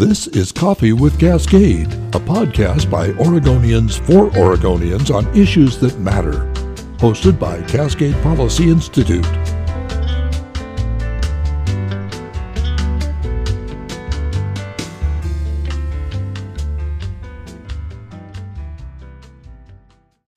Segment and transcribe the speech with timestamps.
[0.00, 6.50] This is Coffee with Cascade, a podcast by Oregonians for Oregonians on issues that matter.
[6.96, 9.26] Hosted by Cascade Policy Institute.